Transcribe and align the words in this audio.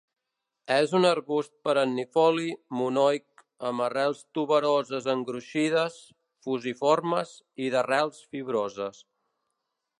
És 0.75 0.93
un 0.99 1.03
arbust 1.09 1.51
perennifoli, 1.67 2.47
monoic, 2.79 3.43
amb 3.71 3.85
arrels 3.89 4.23
tuberoses 4.39 5.11
engruixides, 5.15 6.01
fusiformes 6.49 7.37
i 7.67 7.73
d'arrels 7.77 8.25
fibroses. 8.35 9.05